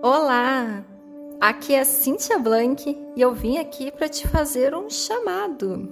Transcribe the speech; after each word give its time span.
Olá! 0.00 0.84
Aqui 1.40 1.74
é 1.74 1.82
Cíntia 1.82 2.38
Blank 2.38 2.96
e 3.16 3.20
eu 3.20 3.34
vim 3.34 3.58
aqui 3.58 3.90
para 3.90 4.08
te 4.08 4.28
fazer 4.28 4.72
um 4.72 4.88
chamado. 4.88 5.88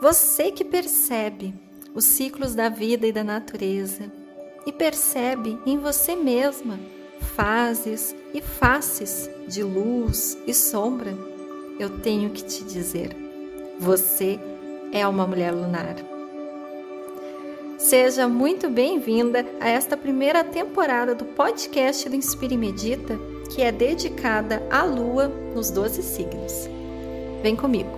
Você 0.00 0.52
que 0.52 0.64
percebe 0.64 1.52
os 1.92 2.04
ciclos 2.04 2.54
da 2.54 2.68
vida 2.68 3.08
e 3.08 3.12
da 3.12 3.24
natureza 3.24 4.10
e 4.64 4.72
percebe 4.72 5.58
em 5.66 5.78
você 5.78 6.14
mesma 6.14 6.78
fases 7.34 8.14
e 8.32 8.40
faces 8.40 9.28
de 9.48 9.64
luz 9.64 10.38
e 10.46 10.54
sombra, 10.54 11.12
eu 11.76 11.98
tenho 11.98 12.30
que 12.30 12.44
te 12.44 12.62
dizer: 12.62 13.16
você 13.80 14.38
é 14.92 15.04
uma 15.08 15.26
mulher 15.26 15.52
lunar. 15.52 15.96
Seja 17.80 18.28
muito 18.28 18.68
bem-vinda 18.68 19.42
a 19.58 19.66
esta 19.66 19.96
primeira 19.96 20.44
temporada 20.44 21.14
do 21.14 21.24
podcast 21.24 22.06
do 22.10 22.14
Inspire 22.14 22.54
e 22.54 22.58
Medita, 22.58 23.18
que 23.48 23.62
é 23.62 23.72
dedicada 23.72 24.62
à 24.70 24.82
Lua 24.82 25.28
nos 25.28 25.70
12 25.70 26.02
signos. 26.02 26.68
Vem 27.42 27.56
comigo! 27.56 27.88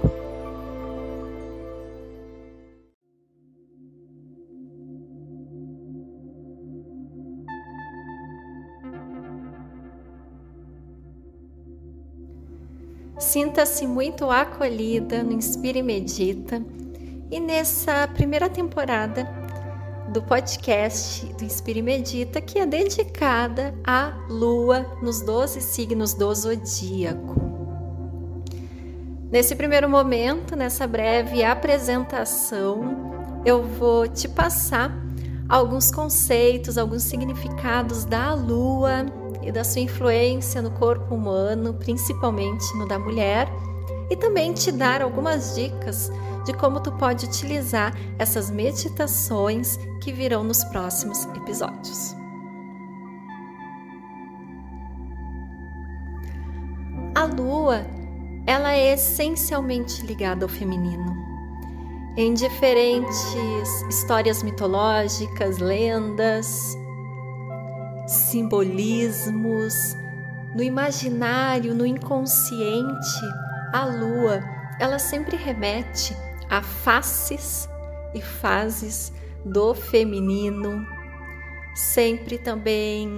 Sinta-se 13.19 13.85
muito 13.85 14.31
acolhida 14.31 15.25
no 15.25 15.33
Inspire 15.33 15.81
e 15.81 15.83
Medita. 15.83 16.63
E 17.33 17.41
nessa 17.41 18.07
primeira 18.09 18.49
temporada 18.49 19.32
do 20.13 20.21
podcast 20.21 21.25
do 21.39 21.45
Inspire 21.45 21.81
Medita, 21.81 22.39
que 22.39 22.59
é 22.59 22.67
dedicada 22.67 23.75
à 23.83 24.13
Lua 24.29 24.85
nos 25.01 25.23
12 25.23 25.63
signos 25.63 26.13
do 26.13 26.33
zodíaco. 26.35 27.41
Nesse 29.31 29.57
primeiro 29.57 29.89
momento, 29.89 30.55
nessa 30.55 30.87
breve 30.87 31.43
apresentação, 31.43 33.41
eu 33.47 33.63
vou 33.63 34.07
te 34.07 34.29
passar 34.29 34.93
alguns 35.49 35.91
conceitos, 35.91 36.77
alguns 36.77 37.05
significados 37.05 38.05
da 38.05 38.35
Lua 38.35 39.07
e 39.43 39.51
da 39.51 39.65
sua 39.65 39.81
influência 39.81 40.61
no 40.61 40.73
corpo 40.73 41.15
humano, 41.15 41.73
principalmente 41.73 42.77
no 42.77 42.87
da 42.87 42.99
mulher, 42.99 43.49
e 44.13 44.17
também 44.17 44.53
te 44.53 44.71
dar 44.71 45.01
algumas 45.01 45.55
dicas 45.55 46.13
de 46.45 46.53
como 46.53 46.81
tu 46.81 46.93
pode 46.93 47.25
utilizar 47.25 47.95
essas 48.19 48.51
meditações 48.51 49.79
que 50.03 50.13
virão 50.13 50.45
nos 50.45 50.63
próximos 50.65 51.25
episódios. 51.35 52.15
A 57.15 57.25
lua, 57.25 57.87
ela 58.47 58.73
é 58.73 58.93
essencialmente 58.93 60.05
ligada 60.05 60.45
ao 60.45 60.49
feminino. 60.49 61.17
Em 62.15 62.35
diferentes 62.35 63.35
histórias 63.89 64.43
mitológicas, 64.43 65.57
lendas, 65.57 66.77
simbolismos, 68.07 69.97
no 70.55 70.63
imaginário, 70.63 71.75
no 71.75 71.87
inconsciente, 71.87 73.42
a 73.73 73.85
lua, 73.87 74.43
ela 74.79 74.99
sempre 74.99 75.37
remete 75.37 76.17
a 76.51 76.63
faces 76.63 77.69
e 78.15 78.21
fases 78.21 79.13
do 79.45 79.75
feminino, 79.75 80.87
sempre 81.75 82.39
também 82.39 83.09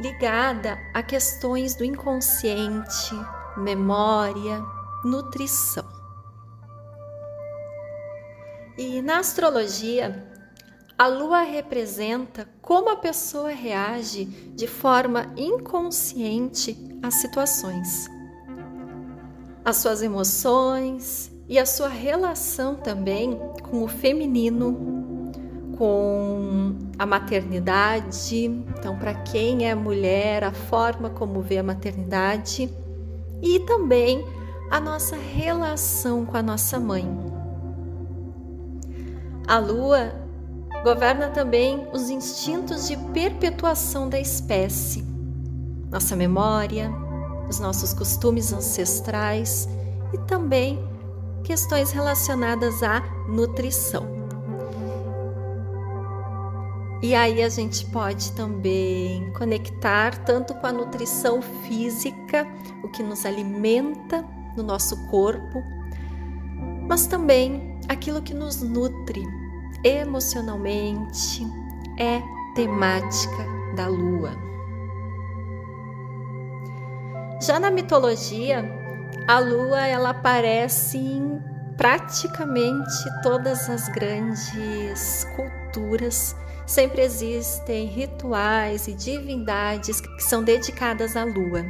ligada 0.00 0.78
a 0.94 1.02
questões 1.02 1.74
do 1.74 1.84
inconsciente, 1.84 3.14
memória, 3.56 4.62
nutrição. 5.04 5.84
E 8.76 9.02
na 9.02 9.18
astrologia, 9.18 10.24
a 10.96 11.08
lua 11.08 11.42
representa 11.42 12.48
como 12.62 12.90
a 12.90 12.96
pessoa 12.96 13.50
reage 13.50 14.24
de 14.24 14.68
forma 14.68 15.32
inconsciente 15.36 16.76
às 17.02 17.14
situações. 17.14 18.17
As 19.68 19.76
suas 19.76 20.00
emoções 20.00 21.30
e 21.46 21.58
a 21.58 21.66
sua 21.66 21.88
relação 21.88 22.74
também 22.74 23.38
com 23.68 23.84
o 23.84 23.86
feminino, 23.86 25.30
com 25.76 26.74
a 26.98 27.04
maternidade. 27.04 28.46
Então, 28.46 28.98
para 28.98 29.12
quem 29.12 29.68
é 29.68 29.74
mulher, 29.74 30.42
a 30.42 30.52
forma 30.52 31.10
como 31.10 31.42
vê 31.42 31.58
a 31.58 31.62
maternidade 31.62 32.74
e 33.42 33.60
também 33.60 34.24
a 34.70 34.80
nossa 34.80 35.16
relação 35.16 36.24
com 36.24 36.38
a 36.38 36.42
nossa 36.42 36.80
mãe. 36.80 37.06
A 39.46 39.58
lua 39.58 40.14
governa 40.82 41.28
também 41.28 41.86
os 41.92 42.08
instintos 42.08 42.88
de 42.88 42.96
perpetuação 43.12 44.08
da 44.08 44.18
espécie, 44.18 45.04
nossa 45.90 46.16
memória, 46.16 46.90
os 47.48 47.58
nossos 47.58 47.92
costumes 47.92 48.52
ancestrais 48.52 49.68
e 50.12 50.18
também 50.18 50.78
questões 51.42 51.90
relacionadas 51.90 52.82
à 52.82 53.00
nutrição. 53.28 54.18
E 57.00 57.14
aí 57.14 57.42
a 57.42 57.48
gente 57.48 57.86
pode 57.86 58.32
também 58.32 59.32
conectar 59.32 60.18
tanto 60.24 60.52
com 60.54 60.66
a 60.66 60.72
nutrição 60.72 61.40
física, 61.40 62.46
o 62.82 62.88
que 62.88 63.04
nos 63.04 63.24
alimenta 63.24 64.24
no 64.56 64.64
nosso 64.64 64.96
corpo, 65.06 65.62
mas 66.88 67.06
também 67.06 67.78
aquilo 67.88 68.20
que 68.20 68.34
nos 68.34 68.62
nutre 68.62 69.22
emocionalmente 69.84 71.46
é 71.98 72.20
temática 72.56 73.46
da 73.76 73.86
lua. 73.86 74.32
Já 77.40 77.60
na 77.60 77.70
mitologia, 77.70 78.64
a 79.28 79.38
lua 79.38 79.86
ela 79.86 80.10
aparece 80.10 80.98
em 80.98 81.40
praticamente 81.76 83.22
todas 83.22 83.70
as 83.70 83.88
grandes 83.88 85.24
culturas. 85.36 86.34
Sempre 86.66 87.02
existem 87.02 87.86
rituais 87.86 88.88
e 88.88 88.92
divindades 88.92 90.00
que 90.00 90.20
são 90.20 90.42
dedicadas 90.42 91.16
à 91.16 91.22
lua. 91.24 91.64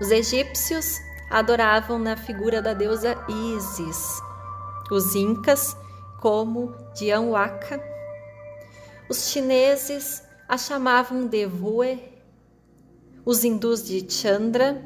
Os 0.00 0.12
egípcios 0.12 1.00
adoravam 1.28 1.98
na 1.98 2.16
figura 2.16 2.62
da 2.62 2.72
deusa 2.72 3.16
Isis, 3.28 4.22
os 4.92 5.16
incas 5.16 5.76
como 6.20 6.72
Dianwaka, 6.94 7.82
os 9.10 9.28
chineses 9.28 10.22
a 10.48 10.56
chamavam 10.56 11.26
de 11.26 11.44
Vue, 11.46 12.17
os 13.28 13.44
hindus 13.44 13.84
de 13.84 14.10
Chandra 14.10 14.82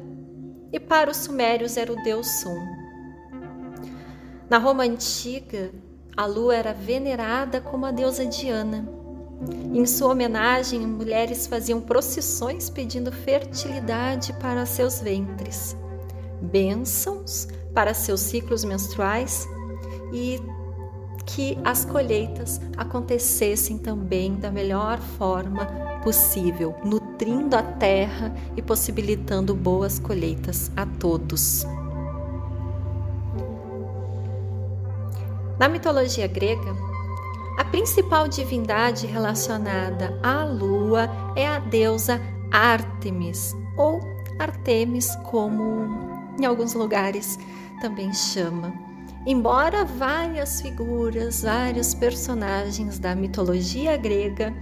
e 0.69 0.77
para 0.77 1.09
os 1.09 1.15
sumérios 1.15 1.77
era 1.77 1.93
o 1.93 2.03
deus 2.03 2.27
Sun. 2.41 2.59
Na 4.49 4.57
Roma 4.57 4.83
antiga, 4.83 5.71
a 6.17 6.25
lua 6.25 6.53
era 6.53 6.73
venerada 6.73 7.61
como 7.61 7.85
a 7.85 7.91
deusa 7.91 8.25
Diana. 8.25 8.85
Em 9.73 9.85
sua 9.85 10.09
homenagem, 10.11 10.81
mulheres 10.85 11.47
faziam 11.47 11.79
procissões 11.79 12.69
pedindo 12.69 13.13
fertilidade 13.13 14.33
para 14.33 14.65
seus 14.65 14.99
ventres, 14.99 15.77
bênçãos 16.41 17.47
para 17.73 17.93
seus 17.93 18.19
ciclos 18.19 18.65
menstruais 18.65 19.47
e 20.11 20.37
que 21.25 21.57
as 21.63 21.85
colheitas 21.85 22.59
acontecessem 22.75 23.77
também 23.77 24.35
da 24.35 24.51
melhor 24.51 24.99
forma 24.99 25.92
possível, 26.03 26.75
nutrindo 26.83 27.55
a 27.55 27.63
terra 27.63 28.33
e 28.55 28.61
possibilitando 28.61 29.55
boas 29.55 29.97
colheitas 29.97 30.71
a 30.75 30.85
todos. 30.85 31.65
Na 35.57 35.69
mitologia 35.69 36.27
grega, 36.27 36.75
a 37.57 37.63
principal 37.63 38.27
divindade 38.27 39.07
relacionada 39.07 40.19
à 40.21 40.43
lua 40.43 41.09
é 41.35 41.47
a 41.47 41.59
deusa 41.59 42.19
Ártemis, 42.51 43.55
ou 43.77 43.99
Artemis, 44.39 45.15
como 45.23 45.87
em 46.39 46.45
alguns 46.45 46.73
lugares 46.73 47.37
também 47.79 48.11
chama. 48.13 48.73
Embora 49.25 49.85
várias 49.85 50.61
figuras, 50.61 51.43
vários 51.43 51.93
personagens 51.93 52.99
da 52.99 53.15
mitologia 53.15 53.95
grega 53.95 54.53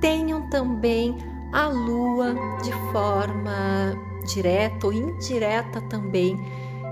tenham 0.00 0.48
também 0.50 1.16
a 1.52 1.66
lua 1.66 2.34
de 2.62 2.72
forma 2.92 3.94
direta 4.26 4.86
ou 4.86 4.92
indireta 4.92 5.80
também 5.82 6.36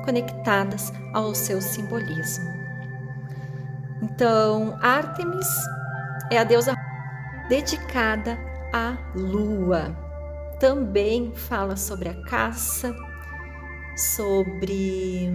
conectadas 0.04 0.92
ao 1.12 1.34
seu 1.34 1.60
simbolismo. 1.60 2.54
Então, 4.02 4.78
Ártemis 4.80 5.48
é 6.30 6.38
a 6.38 6.44
deusa 6.44 6.74
dedicada 7.48 8.38
a 8.72 8.96
lua. 9.14 9.96
Também 10.60 11.34
fala 11.34 11.76
sobre 11.76 12.08
a 12.08 12.22
caça, 12.24 12.94
sobre 13.96 15.30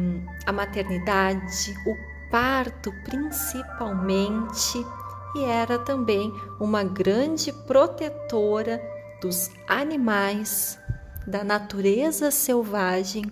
a 0.46 0.52
maternidade, 0.52 1.76
o 1.86 1.96
parto 2.30 2.92
principalmente, 3.04 4.84
e 5.36 5.44
era 5.44 5.80
também 5.80 6.34
uma 6.60 6.84
grande 6.84 7.52
protetora 7.52 8.82
dos 9.22 9.50
animais, 9.68 10.80
da 11.28 11.44
natureza 11.44 12.32
selvagem 12.32 13.26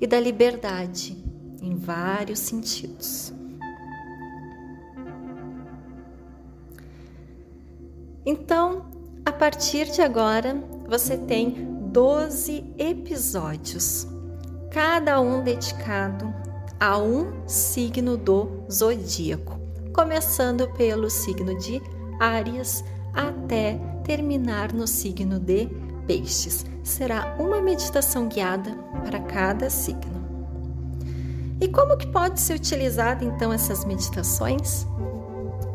e 0.00 0.06
da 0.06 0.20
liberdade 0.20 1.16
em 1.60 1.76
vários 1.76 2.38
sentidos. 2.38 3.32
Então, 8.24 8.86
a 9.24 9.32
partir 9.32 9.90
de 9.90 10.02
agora, 10.02 10.54
você 10.86 11.16
tem 11.16 11.66
12 11.90 12.74
episódios, 12.78 14.06
cada 14.70 15.20
um 15.20 15.42
dedicado 15.42 16.32
a 16.78 16.98
um 16.98 17.48
signo 17.48 18.16
do 18.16 18.64
zodíaco, 18.70 19.57
começando 19.98 20.68
pelo 20.74 21.10
signo 21.10 21.58
de 21.58 21.82
Áries 22.20 22.84
até 23.12 23.80
terminar 24.04 24.72
no 24.72 24.86
signo 24.86 25.40
de 25.40 25.66
Peixes. 26.06 26.64
Será 26.84 27.34
uma 27.36 27.60
meditação 27.60 28.28
guiada 28.28 28.78
para 29.04 29.18
cada 29.18 29.68
signo. 29.68 30.24
E 31.60 31.66
como 31.66 31.96
que 31.96 32.06
pode 32.06 32.38
ser 32.38 32.54
utilizada 32.54 33.24
então 33.24 33.52
essas 33.52 33.84
meditações? 33.84 34.86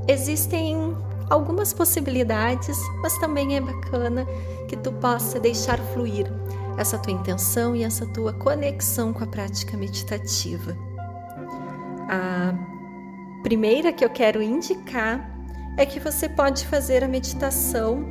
Existem 0.08 0.96
algumas 1.30 1.74
possibilidades, 1.74 2.78
mas 3.02 3.18
também 3.18 3.58
é 3.58 3.60
bacana 3.60 4.26
que 4.70 4.78
tu 4.78 4.94
possa 4.94 5.38
deixar 5.38 5.78
fluir 5.94 6.32
essa 6.78 6.98
tua 6.98 7.12
intenção 7.12 7.76
e 7.76 7.84
essa 7.84 8.06
tua 8.14 8.32
conexão 8.32 9.12
com 9.12 9.26
a 9.26 9.28
prática 9.28 9.76
meditativa. 9.76 10.78
A 12.10 12.73
primeira 13.44 13.92
que 13.92 14.04
eu 14.04 14.10
quero 14.10 14.42
indicar 14.42 15.30
é 15.78 15.86
que 15.86 16.00
você 16.00 16.30
pode 16.30 16.66
fazer 16.66 17.04
a 17.04 17.08
meditação 17.08 18.06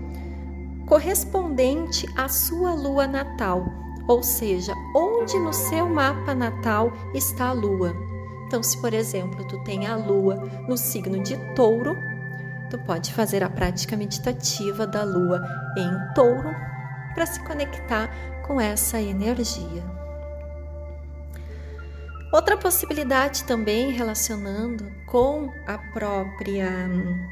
correspondente 0.86 2.06
à 2.16 2.28
sua 2.28 2.74
lua 2.74 3.06
natal, 3.06 3.64
ou 4.06 4.22
seja, 4.22 4.74
onde 4.94 5.38
no 5.38 5.52
seu 5.52 5.88
mapa 5.88 6.34
natal 6.34 6.92
está 7.14 7.48
a 7.48 7.52
lua. 7.52 7.96
Então, 8.46 8.62
se 8.62 8.78
por 8.80 8.92
exemplo 8.92 9.46
tu 9.46 9.58
tem 9.64 9.86
a 9.86 9.96
lua 9.96 10.36
no 10.68 10.76
signo 10.76 11.22
de 11.22 11.36
Touro, 11.54 11.96
tu 12.68 12.78
pode 12.80 13.12
fazer 13.14 13.42
a 13.42 13.48
prática 13.48 13.96
meditativa 13.96 14.86
da 14.86 15.02
lua 15.02 15.42
em 15.76 16.14
touro 16.14 16.50
para 17.14 17.26
se 17.26 17.40
conectar 17.40 18.10
com 18.46 18.60
essa 18.60 19.00
energia. 19.00 20.01
Outra 22.32 22.56
possibilidade 22.56 23.44
também 23.44 23.90
relacionando 23.90 24.90
com 25.06 25.52
a 25.66 25.76
própria 25.92 26.66
hum, 26.88 27.28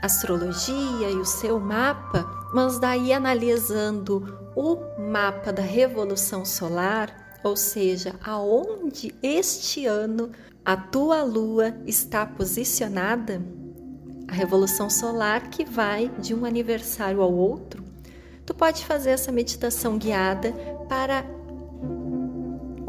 astrologia 0.00 1.10
e 1.10 1.16
o 1.16 1.24
seu 1.24 1.58
mapa, 1.58 2.24
mas 2.54 2.78
daí 2.78 3.12
analisando 3.12 4.38
o 4.54 4.76
mapa 5.10 5.52
da 5.52 5.62
revolução 5.62 6.44
solar, 6.44 7.40
ou 7.42 7.56
seja, 7.56 8.14
aonde 8.22 9.12
este 9.20 9.86
ano 9.86 10.30
a 10.64 10.76
tua 10.76 11.24
lua 11.24 11.74
está 11.84 12.24
posicionada, 12.24 13.42
a 14.28 14.32
revolução 14.32 14.88
solar 14.88 15.50
que 15.50 15.64
vai 15.64 16.08
de 16.16 16.32
um 16.32 16.44
aniversário 16.44 17.20
ao 17.20 17.32
outro, 17.32 17.82
tu 18.46 18.54
pode 18.54 18.84
fazer 18.86 19.10
essa 19.10 19.32
meditação 19.32 19.98
guiada 19.98 20.52
para 20.88 21.24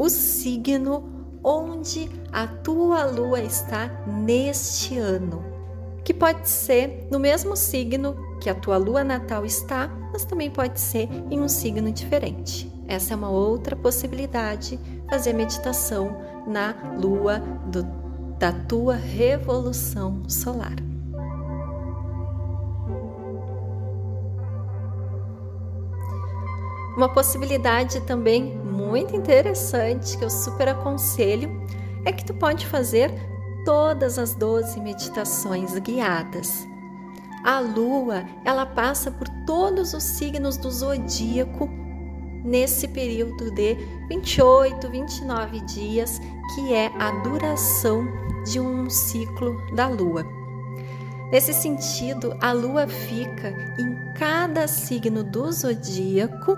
o 0.02 0.10
signo 0.10 1.04
onde 1.44 2.10
a 2.32 2.44
tua 2.44 3.04
lua 3.04 3.40
está 3.40 3.86
neste 4.04 4.98
ano, 4.98 5.44
que 6.02 6.12
pode 6.12 6.48
ser 6.48 7.06
no 7.08 7.20
mesmo 7.20 7.56
signo 7.56 8.16
que 8.40 8.50
a 8.50 8.54
tua 8.54 8.78
lua 8.78 9.04
natal 9.04 9.46
está, 9.46 9.88
mas 10.12 10.24
também 10.24 10.50
pode 10.50 10.80
ser 10.80 11.08
em 11.30 11.40
um 11.40 11.48
signo 11.48 11.92
diferente. 11.92 12.68
Essa 12.88 13.14
é 13.14 13.16
uma 13.16 13.30
outra 13.30 13.76
possibilidade, 13.76 14.76
fazer 15.08 15.34
meditação 15.34 16.16
na 16.48 16.74
lua 17.00 17.38
do, 17.70 17.84
da 18.40 18.52
tua 18.52 18.96
revolução 18.96 20.28
solar. 20.28 20.91
Uma 26.96 27.08
possibilidade 27.08 28.00
também 28.02 28.54
muito 28.58 29.16
interessante 29.16 30.16
que 30.18 30.24
eu 30.24 30.30
super 30.30 30.68
aconselho 30.68 31.50
é 32.04 32.12
que 32.12 32.24
tu 32.24 32.34
pode 32.34 32.66
fazer 32.66 33.10
todas 33.64 34.18
as 34.18 34.34
12 34.34 34.78
meditações 34.80 35.78
guiadas. 35.78 36.68
A 37.44 37.60
lua, 37.60 38.24
ela 38.44 38.66
passa 38.66 39.10
por 39.10 39.26
todos 39.46 39.94
os 39.94 40.02
signos 40.02 40.56
do 40.58 40.70
zodíaco 40.70 41.68
nesse 42.44 42.86
período 42.88 43.50
de 43.52 43.74
28, 44.08 44.88
29 44.90 45.60
dias, 45.60 46.20
que 46.54 46.74
é 46.74 46.86
a 46.98 47.10
duração 47.22 48.06
de 48.44 48.60
um 48.60 48.90
ciclo 48.90 49.56
da 49.74 49.88
lua. 49.88 50.24
Nesse 51.32 51.54
sentido, 51.54 52.36
a 52.40 52.52
lua 52.52 52.86
fica 52.86 53.48
em 53.78 54.12
cada 54.14 54.68
signo 54.68 55.24
do 55.24 55.50
zodíaco 55.50 56.56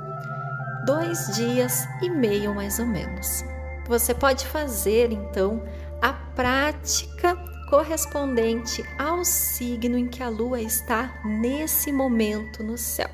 dois 0.85 1.29
dias 1.35 1.87
e 2.03 2.11
meio 2.11 2.55
mais 2.55 2.79
ou 2.79 2.87
menos. 2.87 3.45
Você 3.87 4.15
pode 4.15 4.47
fazer 4.47 5.13
então 5.13 5.63
a 6.01 6.13
prática 6.13 7.37
correspondente 7.69 8.85
ao 8.99 9.25
signo 9.25 9.99
em 9.99 10.07
que 10.07 10.23
a 10.23 10.29
lua 10.29 10.61
está 10.61 11.21
nesse 11.25 11.91
momento 11.93 12.63
no 12.63 12.77
céu. 12.77 13.11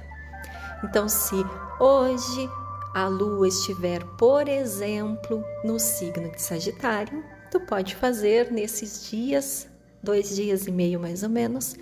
Então, 0.84 1.08
se 1.08 1.36
hoje 1.78 2.48
a 2.94 3.06
lua 3.06 3.48
estiver, 3.48 4.04
por 4.16 4.48
exemplo, 4.48 5.44
no 5.64 5.78
signo 5.78 6.30
de 6.30 6.42
Sagitário, 6.42 7.24
tu 7.50 7.60
pode 7.60 7.94
fazer 7.94 8.50
nesses 8.50 9.08
dias, 9.08 9.68
dois 10.02 10.34
dias 10.34 10.66
e 10.66 10.72
meio 10.72 10.98
mais 10.98 11.22
ou 11.22 11.28
menos, 11.28 11.76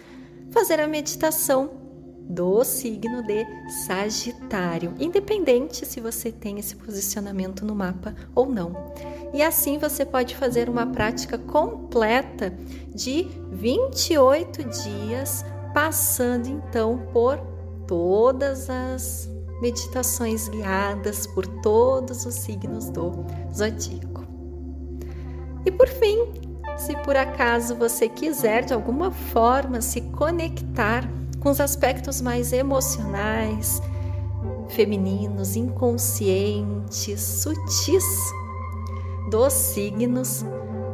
fazer 0.51 0.81
a 0.81 0.89
meditação 0.89 1.88
do 2.29 2.63
signo 2.63 3.23
de 3.23 3.47
Sagitário, 3.87 4.95
independente 4.99 5.87
se 5.87 6.01
você 6.01 6.31
tem 6.31 6.59
esse 6.59 6.77
posicionamento 6.77 7.65
no 7.65 7.75
mapa 7.75 8.15
ou 8.35 8.47
não. 8.47 8.93
E 9.33 9.43
assim 9.43 9.79
você 9.79 10.05
pode 10.05 10.37
fazer 10.37 10.69
uma 10.69 10.87
prática 10.87 11.39
completa 11.39 12.53
de 12.95 13.27
28 13.51 14.65
dias, 14.65 15.45
passando 15.73 16.49
então 16.49 16.99
por 17.13 17.39
todas 17.87 18.69
as 18.69 19.29
meditações 19.61 20.49
guiadas 20.49 21.27
por 21.27 21.47
todos 21.47 22.25
os 22.27 22.35
signos 22.35 22.91
do 22.91 23.25
zodíaco. 23.53 24.27
E 25.65 25.71
por 25.71 25.89
fim, 25.89 26.33
se 26.77 26.97
por 26.99 27.17
acaso 27.17 27.75
você 27.75 28.09
quiser 28.09 28.65
de 28.65 28.73
alguma 28.73 29.11
forma 29.11 29.81
se 29.81 30.01
conectar 30.01 31.09
com 31.41 31.51
os 31.51 31.61
aspectos 31.61 32.21
mais 32.21 32.53
emocionais, 32.53 33.81
femininos, 34.69 35.57
inconscientes, 35.57 37.21
sutis 37.21 38.05
dos 39.31 39.53
signos, 39.53 40.45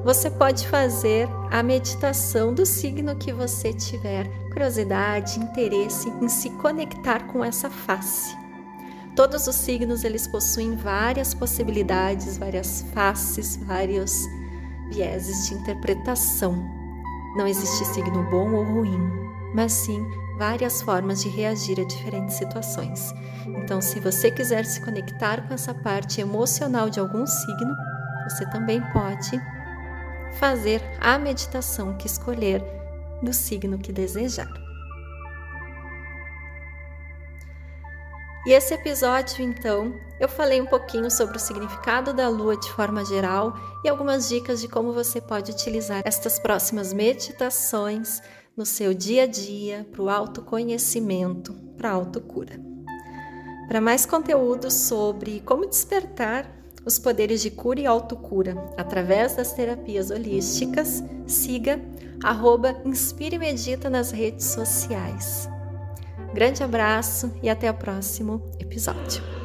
você 0.04 0.30
pode 0.30 0.68
fazer 0.68 1.28
a 1.50 1.62
meditação 1.62 2.52
do 2.52 2.66
signo 2.66 3.16
que 3.16 3.32
você 3.32 3.72
tiver 3.72 4.28
curiosidade, 4.50 5.40
interesse 5.40 6.10
em 6.20 6.28
se 6.28 6.50
conectar 6.50 7.26
com 7.26 7.44
essa 7.44 7.70
face. 7.70 8.36
Todos 9.16 9.46
os 9.46 9.54
signos 9.54 10.04
eles 10.04 10.26
possuem 10.26 10.74
várias 10.76 11.32
possibilidades, 11.32 12.36
várias 12.36 12.82
faces, 12.92 13.56
vários 13.56 14.24
vieses 14.90 15.48
de 15.48 15.54
interpretação. 15.54 16.54
Não 17.36 17.46
existe 17.46 17.84
signo 17.86 18.24
bom 18.30 18.52
ou 18.52 18.64
ruim, 18.64 19.00
mas 19.54 19.72
sim 19.72 20.04
várias 20.36 20.82
formas 20.82 21.22
de 21.22 21.28
reagir 21.28 21.80
a 21.80 21.84
diferentes 21.84 22.36
situações. 22.36 23.14
Então, 23.46 23.80
se 23.80 24.00
você 24.00 24.30
quiser 24.30 24.64
se 24.64 24.80
conectar 24.80 25.46
com 25.46 25.54
essa 25.54 25.74
parte 25.74 26.20
emocional 26.20 26.90
de 26.90 27.00
algum 27.00 27.26
signo, 27.26 27.74
você 28.28 28.44
também 28.50 28.80
pode 28.92 29.40
fazer 30.38 30.82
a 31.00 31.18
meditação 31.18 31.96
que 31.96 32.06
escolher 32.06 32.62
do 33.22 33.32
signo 33.32 33.78
que 33.78 33.92
desejar. 33.92 34.48
E 38.46 38.52
esse 38.52 38.74
episódio, 38.74 39.42
então, 39.42 39.94
eu 40.20 40.28
falei 40.28 40.60
um 40.60 40.66
pouquinho 40.66 41.10
sobre 41.10 41.38
o 41.38 41.40
significado 41.40 42.12
da 42.12 42.28
lua 42.28 42.54
de 42.58 42.70
forma 42.72 43.02
geral 43.02 43.54
e 43.82 43.88
algumas 43.88 44.28
dicas 44.28 44.60
de 44.60 44.68
como 44.68 44.92
você 44.92 45.18
pode 45.18 45.50
utilizar 45.50 46.02
estas 46.04 46.38
próximas 46.38 46.92
meditações 46.92 48.20
no 48.56 48.64
seu 48.64 48.94
dia 48.94 49.24
a 49.24 49.26
dia 49.26 49.86
para 49.90 50.02
o 50.02 50.08
autoconhecimento, 50.08 51.54
para 51.76 51.90
a 51.90 51.92
autocura. 51.92 52.60
Para 53.66 53.80
mais 53.80 54.06
conteúdo 54.06 54.70
sobre 54.70 55.40
como 55.40 55.66
despertar 55.66 56.50
os 56.84 56.98
poderes 56.98 57.40
de 57.40 57.50
cura 57.50 57.80
e 57.80 57.86
autocura 57.86 58.54
através 58.76 59.34
das 59.34 59.52
terapias 59.52 60.10
holísticas, 60.10 61.02
siga 61.26 61.80
arroba 62.22 62.80
Inspire 62.84 63.38
Medita 63.38 63.88
nas 63.88 64.10
redes 64.10 64.46
sociais. 64.46 65.48
Grande 66.34 66.62
abraço 66.62 67.32
e 67.42 67.48
até 67.48 67.70
o 67.70 67.74
próximo 67.74 68.42
episódio. 68.60 69.43